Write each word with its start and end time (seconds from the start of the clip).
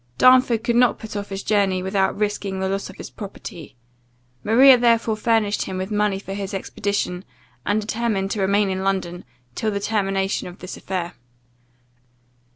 Darnford 0.17 0.63
could 0.63 0.75
not 0.77 0.97
put 0.97 1.15
off 1.15 1.29
his 1.29 1.43
journey, 1.43 1.83
without 1.83 2.17
risking 2.17 2.59
the 2.59 2.67
loss 2.67 2.89
of 2.89 2.95
his 2.95 3.11
property: 3.11 3.75
Maria 4.43 4.75
therefore 4.75 5.15
furnished 5.15 5.65
him 5.65 5.77
with 5.77 5.91
money 5.91 6.17
for 6.17 6.33
his 6.33 6.55
expedition; 6.55 7.23
and 7.67 7.81
determined 7.81 8.31
to 8.31 8.41
remain 8.41 8.71
in 8.71 8.83
London 8.83 9.23
till 9.53 9.69
the 9.69 9.79
termination 9.79 10.47
of 10.47 10.57
this 10.57 10.75
affair. 10.75 11.13